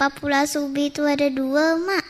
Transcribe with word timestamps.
kenapa 0.00 0.16
Pulau 0.16 0.48
Subi 0.48 0.88
itu 0.88 1.04
ada 1.04 1.28
dua, 1.28 1.76
Mak? 1.76 2.06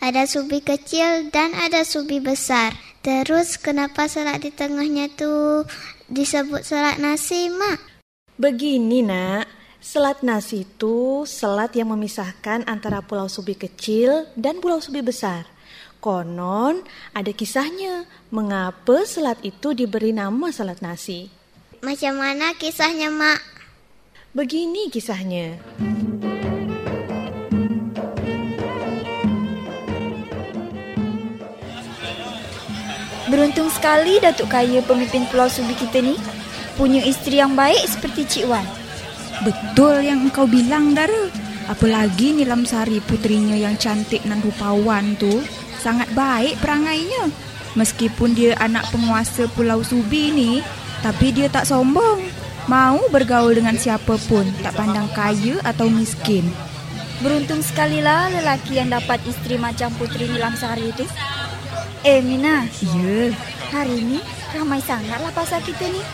Ada 0.00 0.24
Subi 0.24 0.64
kecil 0.64 1.28
dan 1.28 1.52
ada 1.52 1.84
Subi 1.84 2.16
besar. 2.16 2.72
Terus 3.04 3.60
kenapa 3.60 4.08
selat 4.08 4.40
di 4.40 4.48
tengahnya 4.48 5.12
tuh 5.12 5.68
disebut 6.08 6.64
selat 6.64 6.96
nasi, 6.96 7.52
Mak? 7.52 7.84
Begini, 8.40 9.04
Nak. 9.04 9.44
Selat 9.76 10.24
nasi 10.24 10.64
itu 10.64 11.28
selat 11.28 11.76
yang 11.76 11.92
memisahkan 11.92 12.64
antara 12.64 13.04
Pulau 13.04 13.28
Subi 13.28 13.60
kecil 13.60 14.24
dan 14.40 14.64
Pulau 14.64 14.80
Subi 14.80 15.04
besar. 15.04 15.44
Konon 16.00 16.80
ada 17.12 17.28
kisahnya 17.28 18.08
mengapa 18.32 19.04
selat 19.04 19.36
itu 19.44 19.76
diberi 19.76 20.16
nama 20.16 20.48
selat 20.48 20.80
nasi. 20.80 21.28
Macam 21.84 22.16
mana 22.16 22.56
kisahnya, 22.56 23.12
Mak? 23.12 23.40
Begini 24.32 24.88
kisahnya. 24.88 25.60
Beruntung 33.34 33.66
sekali 33.66 34.22
Datuk 34.22 34.46
Kaya 34.46 34.78
pemimpin 34.86 35.26
Pulau 35.26 35.50
Subi 35.50 35.74
kita 35.74 35.98
ni 35.98 36.14
punya 36.78 37.02
isteri 37.02 37.42
yang 37.42 37.58
baik 37.58 37.82
seperti 37.82 38.22
Cik 38.22 38.46
Wan. 38.46 38.62
Betul 39.42 40.06
yang 40.06 40.30
engkau 40.30 40.46
bilang, 40.46 40.94
Dara. 40.94 41.34
Apalagi 41.66 42.30
Nilam 42.30 42.62
Sari 42.62 43.02
putrinya 43.02 43.58
yang 43.58 43.74
cantik 43.74 44.22
dan 44.22 44.38
rupawan 44.38 45.18
tu 45.18 45.42
sangat 45.82 46.06
baik 46.14 46.62
perangainya. 46.62 47.26
Meskipun 47.74 48.38
dia 48.38 48.54
anak 48.62 48.86
penguasa 48.94 49.50
Pulau 49.50 49.82
Subi 49.82 50.30
ni, 50.30 50.62
tapi 51.02 51.34
dia 51.34 51.50
tak 51.50 51.66
sombong. 51.66 52.22
Mau 52.70 53.02
bergaul 53.10 53.58
dengan 53.58 53.74
siapa 53.74 54.14
pun, 54.30 54.46
tak 54.62 54.78
pandang 54.78 55.10
kaya 55.10 55.58
atau 55.66 55.90
miskin. 55.90 56.46
Beruntung 57.18 57.66
sekali 57.66 57.98
lah 57.98 58.30
lelaki 58.30 58.78
yang 58.78 58.94
dapat 58.94 59.18
isteri 59.26 59.58
macam 59.58 59.90
putri 59.98 60.30
Nilam 60.30 60.54
Sari 60.54 60.94
itu. 60.94 61.02
Eh 62.04 62.20
Mina, 62.20 62.68
Ya, 62.84 63.32
hari 63.72 64.04
ni 64.04 64.20
ramai 64.52 64.76
sangatlah 64.84 65.32
pasar 65.32 65.64
kita 65.64 65.88
ni. 65.88 66.04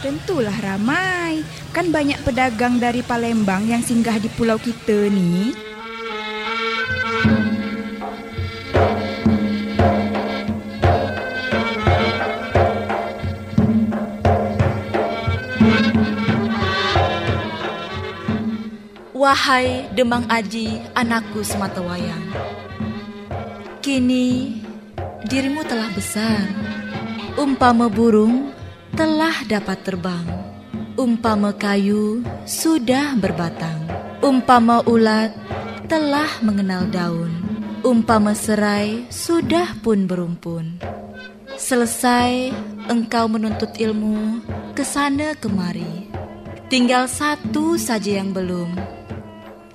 tentulah 0.00 0.56
ramai. 0.58 1.44
Kan 1.70 1.92
banyak 1.92 2.16
pedagang 2.24 2.80
dari 2.80 3.04
Palembang 3.04 3.68
yang 3.68 3.84
singgah 3.84 4.16
di 4.16 4.26
pulau 4.32 4.56
kita 4.56 5.12
ni. 5.12 5.52
Wahai 19.12 19.86
Demang 19.94 20.26
Aji, 20.26 20.82
anakku 20.98 21.44
semata 21.46 21.78
wayang. 21.78 22.26
Kini 23.78 24.58
dirimu 25.26 25.62
telah 25.66 25.90
besar. 25.94 26.42
Umpama 27.38 27.86
burung 27.88 28.50
telah 28.92 29.32
dapat 29.46 29.80
terbang. 29.86 30.26
Umpama 30.98 31.56
kayu 31.56 32.20
sudah 32.44 33.16
berbatang. 33.16 33.88
Umpama 34.20 34.84
ulat 34.84 35.32
telah 35.88 36.28
mengenal 36.44 36.86
daun. 36.92 37.32
Umpama 37.82 38.36
serai 38.36 39.08
sudah 39.10 39.74
pun 39.82 40.06
berumpun. 40.06 40.78
Selesai 41.58 42.54
engkau 42.86 43.26
menuntut 43.26 43.74
ilmu 43.74 44.42
ke 44.76 44.86
sana 44.86 45.34
kemari. 45.34 46.08
Tinggal 46.70 47.04
satu 47.04 47.76
saja 47.76 48.22
yang 48.22 48.32
belum, 48.32 48.72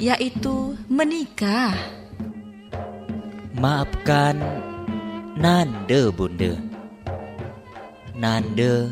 yaitu 0.01 0.73
menikah. 0.89 1.77
Maafkan 3.53 4.41
Nanda 5.37 6.09
bunda 6.09 6.57
Nanda 8.17 8.89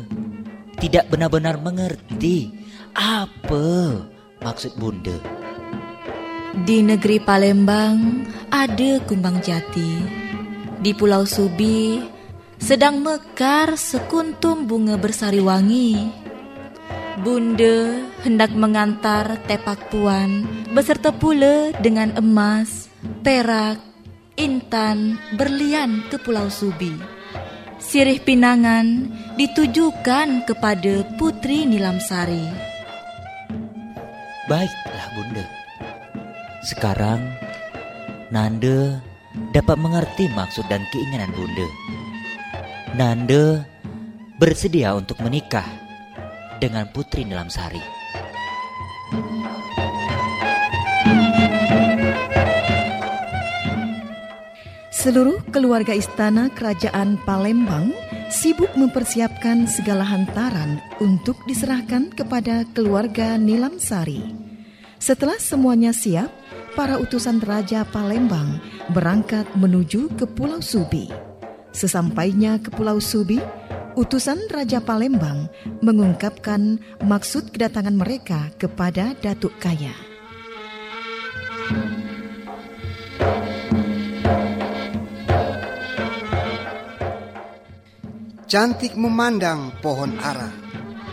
tidak 0.78 1.10
benar-benar 1.10 1.58
mengerti 1.58 2.54
apa 2.94 3.98
maksud 4.38 4.78
bunda 4.78 5.18
Di 6.54 6.86
negeri 6.86 7.18
Palembang 7.18 8.30
ada 8.46 9.02
kumbang 9.10 9.42
jati. 9.42 9.98
Di 10.78 10.94
Pulau 10.94 11.26
Subi 11.26 11.98
sedang 12.62 13.02
mekar 13.02 13.74
sekuntum 13.74 14.70
bunga 14.70 14.94
bersari 14.94 15.42
wangi. 15.42 15.98
Bunda 17.26 18.06
hendak 18.22 18.54
mengantar 18.54 19.42
tepak 19.50 19.90
puan 19.90 20.46
beserta 20.70 21.10
pula 21.10 21.74
dengan 21.82 22.14
emas, 22.14 22.86
perak, 23.26 23.95
intan, 24.36 25.16
berlian 25.34 26.04
ke 26.12 26.20
Pulau 26.20 26.52
Subi. 26.52 26.92
Sirih 27.76 28.20
pinangan 28.20 29.08
ditujukan 29.36 30.48
kepada 30.48 31.04
Putri 31.16 31.68
Nilamsari. 31.68 32.48
Baiklah 34.46 35.06
bunda 35.18 35.44
Sekarang 36.62 37.18
Nanda 38.30 39.02
dapat 39.50 39.74
mengerti 39.74 40.30
maksud 40.30 40.62
dan 40.70 40.86
keinginan 40.94 41.34
bunda 41.34 41.66
Nanda 42.94 43.66
bersedia 44.38 44.94
untuk 44.94 45.18
menikah 45.18 45.66
dengan 46.62 46.86
Putri 46.94 47.26
Nilamsari 47.26 47.95
Seluruh 55.06 55.38
keluarga 55.54 55.94
istana 55.94 56.50
kerajaan 56.50 57.14
Palembang 57.22 57.94
sibuk 58.26 58.74
mempersiapkan 58.74 59.70
segala 59.70 60.02
hantaran 60.02 60.82
untuk 60.98 61.38
diserahkan 61.46 62.10
kepada 62.10 62.66
keluarga 62.74 63.38
Nilam 63.38 63.78
Sari. 63.78 64.34
Setelah 64.98 65.38
semuanya 65.38 65.94
siap, 65.94 66.26
para 66.74 66.98
utusan 66.98 67.38
Raja 67.38 67.86
Palembang 67.86 68.58
berangkat 68.90 69.46
menuju 69.54 70.10
ke 70.18 70.26
Pulau 70.26 70.58
Subi. 70.58 71.06
Sesampainya 71.70 72.58
ke 72.58 72.74
Pulau 72.74 72.98
Subi, 72.98 73.38
utusan 73.94 74.42
Raja 74.50 74.82
Palembang 74.82 75.46
mengungkapkan 75.86 76.82
maksud 77.06 77.54
kedatangan 77.54 77.94
mereka 77.94 78.50
kepada 78.58 79.14
Datuk 79.22 79.54
Kaya. 79.62 80.05
Cantik 88.46 88.94
memandang 88.94 89.74
pohon 89.82 90.22
ara. 90.22 90.46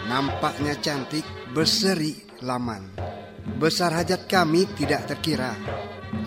Nampaknya 0.05 0.77
cantik 0.77 1.25
berseri 1.49 2.13
laman. 2.45 2.93
Besar 3.57 3.89
hajat 3.97 4.29
kami 4.29 4.69
tidak 4.77 5.09
terkira. 5.09 5.49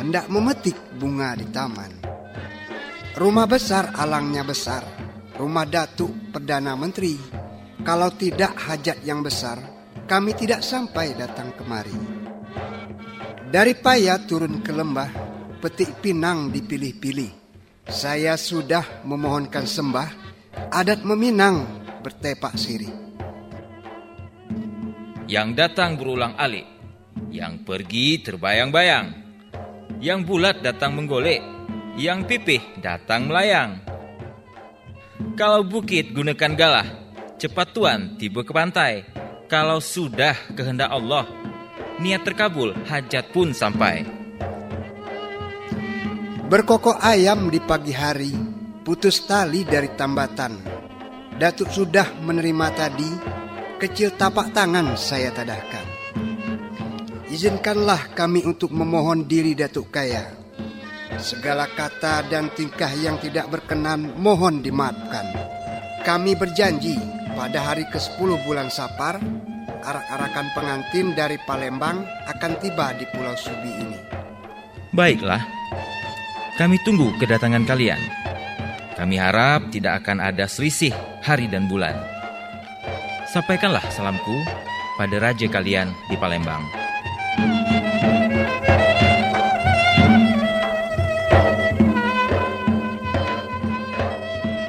Hendak 0.02 0.26
memetik 0.26 0.74
bunga 0.98 1.38
di 1.38 1.46
taman. 1.54 1.94
Rumah 3.14 3.46
besar 3.46 3.94
alangnya 3.94 4.42
besar. 4.42 4.82
Rumah 5.38 5.66
datuk 5.70 6.34
Perdana 6.34 6.74
Menteri. 6.74 7.14
Kalau 7.86 8.10
tidak 8.10 8.58
hajat 8.66 8.98
yang 9.06 9.22
besar, 9.22 9.62
kami 10.10 10.34
tidak 10.34 10.66
sampai 10.66 11.14
datang 11.14 11.54
kemari. 11.54 11.94
Dari 13.46 13.78
paya 13.78 14.18
turun 14.26 14.58
ke 14.58 14.74
lembah, 14.74 15.10
petik 15.62 16.02
pinang 16.02 16.50
dipilih-pilih. 16.50 17.30
Saya 17.86 18.34
sudah 18.34 19.06
memohonkan 19.06 19.70
sembah 19.70 20.25
adat 20.72 21.04
meminang 21.04 21.66
bertepak 22.02 22.56
sirih. 22.56 22.92
Yang 25.26 25.48
datang 25.58 25.98
berulang 25.98 26.38
alik, 26.38 26.66
yang 27.34 27.66
pergi 27.66 28.22
terbayang-bayang, 28.22 29.10
yang 29.98 30.22
bulat 30.22 30.62
datang 30.62 30.94
menggolek, 30.94 31.42
yang 31.98 32.22
pipih 32.22 32.62
datang 32.78 33.26
melayang. 33.26 33.82
Kalau 35.34 35.66
bukit 35.66 36.14
gunakan 36.14 36.52
galah, 36.54 36.88
cepat 37.36 37.74
tuan 37.74 38.14
tiba 38.16 38.46
ke 38.46 38.52
pantai. 38.54 39.04
Kalau 39.46 39.78
sudah 39.78 40.34
kehendak 40.58 40.90
Allah, 40.90 41.26
niat 42.02 42.26
terkabul, 42.26 42.74
hajat 42.86 43.30
pun 43.30 43.54
sampai. 43.54 44.02
Berkokok 46.46 47.02
ayam 47.02 47.50
di 47.50 47.58
pagi 47.58 47.90
hari, 47.90 48.45
putus 48.86 49.26
tali 49.26 49.66
dari 49.66 49.90
tambatan. 49.98 50.62
Datuk 51.34 51.74
sudah 51.74 52.06
menerima 52.22 52.66
tadi, 52.70 53.10
kecil 53.82 54.14
tapak 54.14 54.54
tangan 54.54 54.94
saya 54.94 55.34
tadahkan. 55.34 55.82
Izinkanlah 57.26 58.14
kami 58.14 58.46
untuk 58.46 58.70
memohon 58.70 59.26
diri 59.26 59.58
Datuk 59.58 59.90
Kaya. 59.90 60.30
Segala 61.18 61.66
kata 61.66 62.30
dan 62.30 62.54
tingkah 62.54 62.94
yang 62.94 63.18
tidak 63.18 63.50
berkenan 63.50 64.14
mohon 64.22 64.62
dimaafkan. 64.62 65.34
Kami 66.06 66.38
berjanji 66.38 66.94
pada 67.34 67.66
hari 67.66 67.82
ke-10 67.90 68.46
bulan 68.46 68.70
Sapar 68.70 69.18
arak-arakan 69.82 70.46
pengantin 70.54 71.10
dari 71.18 71.36
Palembang 71.42 72.06
akan 72.30 72.52
tiba 72.62 72.94
di 72.94 73.04
Pulau 73.10 73.34
Subi 73.34 73.72
ini. 73.82 73.98
Baiklah, 74.94 75.42
kami 76.54 76.78
tunggu 76.86 77.10
kedatangan 77.18 77.66
kalian. 77.66 78.25
Kami 78.96 79.20
harap 79.20 79.68
tidak 79.68 80.00
akan 80.00 80.24
ada 80.24 80.48
selisih 80.48 80.88
hari 81.20 81.52
dan 81.52 81.68
bulan. 81.68 81.92
Sampaikanlah 83.28 83.84
salamku 83.92 84.40
pada 84.96 85.20
raja 85.20 85.44
kalian 85.52 85.92
di 86.08 86.16
Palembang. 86.16 86.64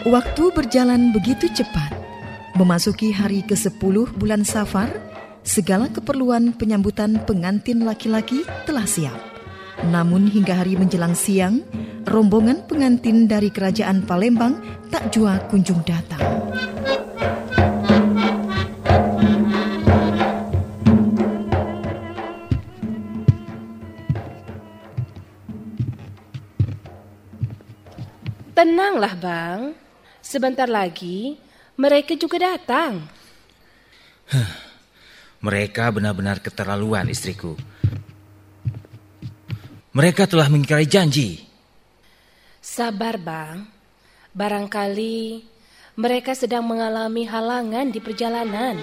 Waktu 0.04 0.44
berjalan 0.52 1.16
begitu 1.16 1.48
cepat. 1.48 1.96
Memasuki 2.60 3.16
hari 3.16 3.48
ke-10 3.48 4.12
bulan 4.20 4.44
Safar, 4.44 4.92
segala 5.48 5.88
keperluan 5.88 6.52
penyambutan 6.52 7.24
pengantin 7.24 7.88
laki-laki 7.88 8.44
telah 8.68 8.84
siap. 8.84 9.20
Namun 9.88 10.28
hingga 10.28 10.58
hari 10.64 10.76
menjelang 10.76 11.16
siang, 11.16 11.64
rombongan 12.08 12.64
pengantin 12.64 13.28
dari 13.28 13.52
kerajaan 13.52 14.08
Palembang 14.08 14.64
tak 14.88 15.12
jua 15.12 15.44
kunjung 15.52 15.84
datang. 15.84 16.24
Tenanglah 28.56 29.14
bang, 29.22 29.60
sebentar 30.24 30.66
lagi 30.66 31.38
mereka 31.78 32.18
juga 32.18 32.42
datang. 32.42 33.06
Mereka 35.38 35.94
benar-benar 35.94 36.42
keterlaluan 36.42 37.06
istriku. 37.06 37.54
Mereka 39.94 40.26
telah 40.26 40.50
mengingkari 40.50 40.90
janji. 40.90 41.47
Sabar 42.68 43.16
bang, 43.16 43.64
barangkali 44.36 45.40
mereka 45.96 46.36
sedang 46.36 46.68
mengalami 46.68 47.24
halangan 47.24 47.88
di 47.88 48.04
perjalanan. 48.04 48.76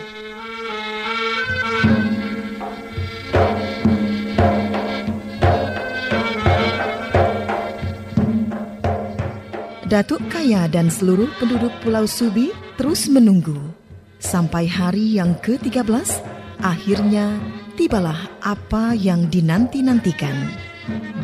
Datuk 9.85 10.25
Kaya 10.33 10.65
dan 10.73 10.89
seluruh 10.89 11.29
penduduk 11.37 11.77
Pulau 11.85 12.09
Subi 12.09 12.57
terus 12.81 13.05
menunggu. 13.13 13.69
Sampai 14.17 14.65
hari 14.65 15.21
yang 15.21 15.37
ke-13, 15.45 16.25
akhirnya 16.65 17.37
tibalah 17.77 18.33
apa 18.41 18.97
yang 18.97 19.29
dinanti-nantikan. 19.29 20.64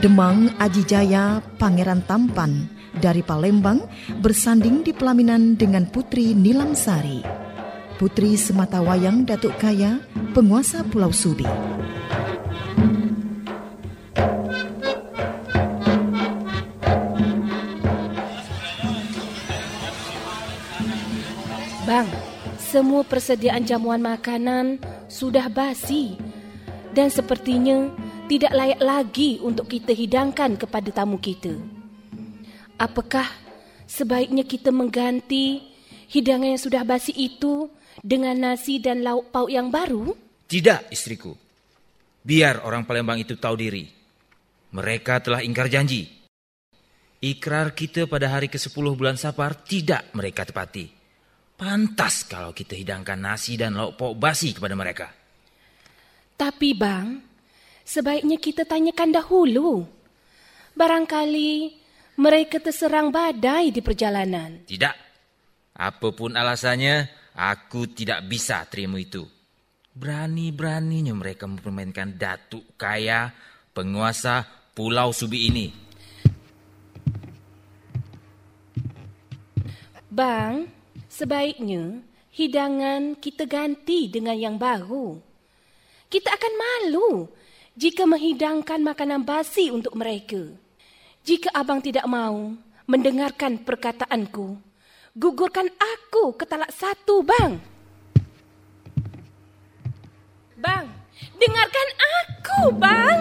Demang 0.01 0.49
Aji 0.57 0.89
Jaya 0.89 1.45
Pangeran 1.61 2.01
Tampan 2.09 2.65
dari 2.97 3.21
Palembang 3.21 3.85
bersanding 4.25 4.81
di 4.81 4.97
pelaminan 4.97 5.61
dengan 5.61 5.85
Putri 5.85 6.33
Nilam 6.33 6.73
Sari. 6.73 7.21
Putri 8.01 8.41
Sematawayang 8.41 9.29
Datuk 9.29 9.61
Kaya, 9.61 10.01
penguasa 10.33 10.81
Pulau 10.89 11.13
Subi. 11.13 11.45
Bang, 21.85 22.09
semua 22.57 23.05
persediaan 23.05 23.69
jamuan 23.69 24.01
makanan 24.01 24.81
sudah 25.13 25.53
basi 25.53 26.17
dan 26.97 27.13
sepertinya 27.13 27.93
tidak 28.31 28.55
layak 28.55 28.79
lagi 28.79 29.43
untuk 29.43 29.67
kita 29.67 29.91
hidangkan 29.91 30.55
kepada 30.55 30.95
tamu 30.95 31.19
kita. 31.19 31.51
Apakah 32.79 33.27
sebaiknya 33.91 34.47
kita 34.47 34.71
mengganti 34.71 35.67
hidangan 36.07 36.55
yang 36.55 36.63
sudah 36.63 36.87
basi 36.87 37.11
itu 37.11 37.67
dengan 37.99 38.39
nasi 38.39 38.79
dan 38.79 39.03
lauk 39.03 39.35
pauk 39.35 39.51
yang 39.51 39.67
baru? 39.75 40.15
Tidak, 40.47 40.95
istriku. 40.95 41.35
Biar 42.23 42.63
orang 42.63 42.87
Palembang 42.87 43.19
itu 43.19 43.35
tahu 43.35 43.59
diri. 43.59 43.83
Mereka 44.79 45.27
telah 45.27 45.43
ingkar 45.43 45.67
janji. 45.67 46.07
Ikrar 47.21 47.75
kita 47.75 48.07
pada 48.07 48.31
hari 48.31 48.47
ke-10 48.47 48.87
bulan 48.95 49.19
Safar 49.19 49.59
tidak 49.59 50.07
mereka 50.15 50.47
tepati. 50.47 50.87
Pantas 51.59 52.25
kalau 52.31 52.55
kita 52.55 52.79
hidangkan 52.79 53.19
nasi 53.19 53.59
dan 53.59 53.75
lauk 53.75 53.99
pauk 53.99 54.15
basi 54.17 54.55
kepada 54.55 54.79
mereka. 54.79 55.11
Tapi 56.39 56.73
bang, 56.73 57.30
sebaiknya 57.87 58.37
kita 58.41 58.67
tanyakan 58.67 59.11
dahulu. 59.15 59.85
Barangkali 60.75 61.77
mereka 62.17 62.61
terserang 62.61 63.11
badai 63.11 63.73
di 63.75 63.81
perjalanan. 63.83 64.65
Tidak. 64.65 64.97
Apapun 65.81 66.37
alasannya, 66.37 67.09
aku 67.35 67.89
tidak 67.93 68.27
bisa 68.29 68.65
terima 68.69 69.01
itu. 69.01 69.25
Berani-beraninya 69.91 71.17
mereka 71.17 71.49
mempermainkan 71.49 72.15
datuk 72.15 72.77
kaya 72.77 73.33
penguasa 73.73 74.45
Pulau 74.77 75.11
Subi 75.11 75.51
ini. 75.51 75.67
Bang, 80.11 80.81
Sebaiknya 81.11 82.07
hidangan 82.31 83.19
kita 83.19 83.45
ganti 83.45 84.07
dengan 84.07 84.39
yang 84.39 84.57
baru. 84.63 85.19
Kita 86.07 86.33
akan 86.33 86.55
malu 86.55 87.27
jika 87.79 88.03
menghidangkan 88.03 88.83
makanan 88.83 89.23
basi 89.23 89.71
untuk 89.71 89.95
mereka. 89.95 90.51
Jika 91.23 91.53
abang 91.55 91.79
tidak 91.79 92.09
mau 92.11 92.57
mendengarkan 92.89 93.63
perkataanku, 93.63 94.59
gugurkan 95.15 95.69
aku 95.79 96.35
ke 96.35 96.45
talak 96.49 96.73
satu, 96.75 97.23
bang. 97.23 97.61
Bang, 100.59 100.87
dengarkan 101.39 101.89
aku, 102.03 102.61
bang. 102.75 103.19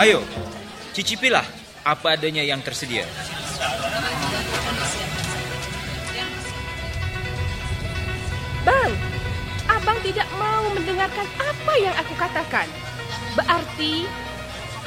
Ayo, 0.00 0.24
cicipilah 0.96 1.44
apa 1.84 2.16
adanya 2.16 2.42
yang 2.42 2.58
tersedia. 2.64 3.04
Mendengarkan 11.02 11.26
apa 11.42 11.72
yang 11.82 11.94
aku 11.98 12.14
katakan. 12.14 12.66
Berarti 13.34 14.06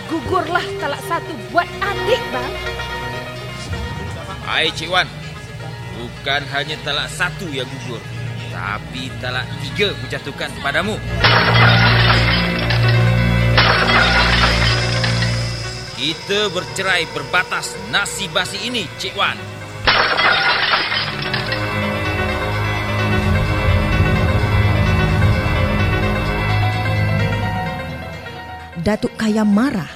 gugurlah 0.07 0.63
talak 0.79 1.03
satu 1.11 1.33
buat 1.51 1.67
adik, 1.83 2.23
bang. 2.31 2.53
Hai 4.47 4.71
Cik 4.71 4.95
Wan, 4.95 5.11
bukan 5.99 6.41
hanya 6.55 6.79
talak 6.87 7.11
satu 7.11 7.51
yang 7.51 7.67
gugur, 7.67 7.99
tapi 8.47 9.11
talak 9.19 9.43
tiga 9.59 9.91
kujatuhkan 10.07 10.55
kepadamu. 10.55 10.95
Kita 15.99 16.47
bercerai 16.53 17.11
berbatas 17.11 17.75
nasi 17.91 18.31
basi 18.31 18.63
ini, 18.63 18.87
Cik 19.03 19.19
Wan. 19.19 19.35
Datuk 28.85 29.17
Kaya 29.17 29.41
marah. 29.41 29.89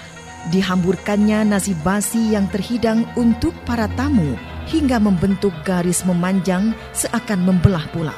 Dihamburkannya 0.49 1.45
nasi 1.45 1.77
basi 1.77 2.33
yang 2.33 2.49
terhidang 2.49 3.05
untuk 3.13 3.53
para 3.61 3.85
tamu 3.93 4.33
hingga 4.65 4.97
membentuk 4.97 5.53
garis 5.61 6.01
memanjang 6.09 6.73
seakan 6.89 7.45
membelah 7.45 7.85
pulau. 7.93 8.17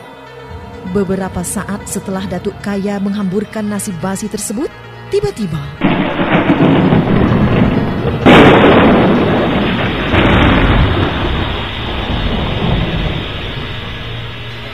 Beberapa 0.95 1.43
saat 1.43 1.83
setelah 1.91 2.23
Datuk 2.23 2.55
Kaya 2.63 3.03
menghamburkan 3.03 3.67
nasi 3.67 3.91
basi 3.99 4.31
tersebut, 4.31 4.71
tiba-tiba 5.11 5.59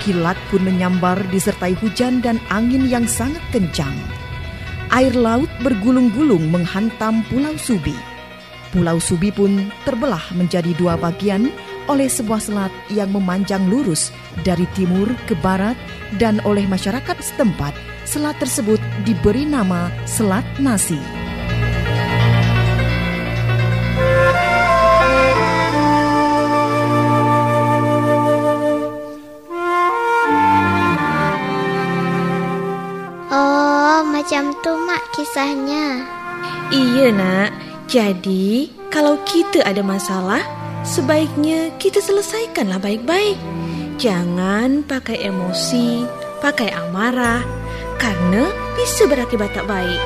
kilat 0.06 0.38
pun 0.54 0.62
menyambar 0.62 1.20
disertai 1.34 1.74
hujan 1.82 2.22
dan 2.22 2.38
angin 2.54 2.86
yang 2.86 3.10
sangat 3.10 3.42
kencang. 3.50 4.17
Air 4.88 5.12
laut 5.20 5.52
bergulung-gulung 5.60 6.48
menghantam 6.48 7.20
Pulau 7.28 7.60
Subi. 7.60 7.92
Pulau 8.72 9.04
Subi 9.04 9.36
pun 9.36 9.68
terbelah 9.84 10.24
menjadi 10.32 10.72
dua 10.80 10.96
bagian 10.96 11.52
oleh 11.92 12.08
sebuah 12.08 12.40
selat 12.40 12.72
yang 12.92 13.12
memanjang 13.12 13.68
lurus 13.68 14.16
dari 14.48 14.64
timur 14.80 15.12
ke 15.28 15.36
barat 15.44 15.76
dan 16.20 16.40
oleh 16.48 16.64
masyarakat 16.68 17.20
setempat 17.20 17.76
selat 18.08 18.40
tersebut 18.40 18.80
diberi 19.04 19.44
nama 19.44 19.92
Selat 20.08 20.48
Nasi. 20.64 21.27
Kisahnya. 35.48 36.04
Iya 36.76 37.08
nak, 37.16 37.50
jadi 37.88 38.68
kalau 38.92 39.16
kita 39.24 39.64
ada 39.64 39.80
masalah, 39.80 40.44
sebaiknya 40.84 41.72
kita 41.80 42.04
selesaikanlah 42.04 42.84
baik-baik. 42.84 43.40
Jangan 43.96 44.84
pakai 44.84 45.24
emosi, 45.24 46.04
pakai 46.44 46.76
amarah, 46.76 47.42
karena 47.96 48.52
bisa 48.76 49.08
berakibat 49.08 49.56
tak 49.56 49.64
baik. 49.72 50.04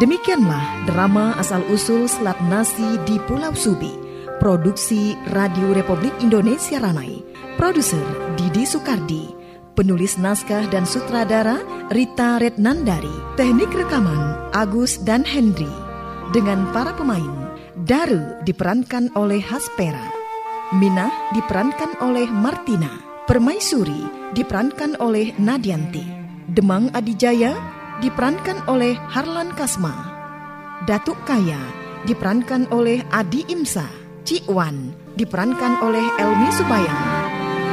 Demikianlah 0.00 0.88
drama 0.88 1.36
asal-usul 1.36 2.08
Selat 2.08 2.40
Nasi 2.48 2.96
di 3.04 3.20
Pulau 3.28 3.52
Subi. 3.52 4.09
Produksi 4.40 5.20
Radio 5.36 5.76
Republik 5.76 6.16
Indonesia 6.24 6.80
Ranai. 6.80 7.20
Produser 7.60 8.00
Didi 8.40 8.64
Sukardi. 8.64 9.28
Penulis 9.76 10.16
naskah 10.16 10.64
dan 10.72 10.88
sutradara 10.88 11.60
Rita 11.92 12.40
Retnandari. 12.40 13.36
Teknik 13.36 13.68
rekaman 13.68 14.48
Agus 14.56 14.96
dan 15.04 15.28
Henry. 15.28 15.68
Dengan 16.32 16.72
para 16.72 16.96
pemain 16.96 17.52
Daru 17.84 18.40
diperankan 18.48 19.12
oleh 19.12 19.44
Haspera. 19.44 20.08
Mina 20.72 21.12
diperankan 21.36 22.00
oleh 22.00 22.24
Martina. 22.32 22.88
Permaisuri 23.28 24.32
diperankan 24.32 24.96
oleh 25.04 25.36
Nadianti. 25.36 26.08
Demang 26.48 26.88
Adijaya 26.96 27.52
diperankan 28.00 28.64
oleh 28.72 28.96
Harlan 29.12 29.52
Kasma. 29.52 29.92
Datuk 30.88 31.20
Kaya 31.28 31.60
diperankan 32.08 32.72
oleh 32.72 33.04
Adi 33.12 33.44
Imsa. 33.52 33.99
Cik 34.20 34.52
Wan 34.52 34.92
diperankan 35.16 35.80
oleh 35.80 36.04
Elmi 36.20 36.52
Subayang. 36.52 37.02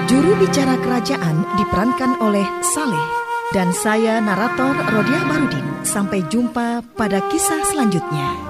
Juru 0.08 0.40
bicara 0.40 0.80
kerajaan 0.80 1.44
diperankan 1.60 2.24
oleh 2.24 2.48
Saleh. 2.64 3.08
Dan 3.52 3.76
saya 3.76 4.24
narator 4.24 4.76
Rodiah 4.92 5.28
Barudin. 5.28 5.68
Sampai 5.84 6.24
jumpa 6.32 6.84
pada 6.96 7.20
kisah 7.28 7.64
selanjutnya. 7.68 8.47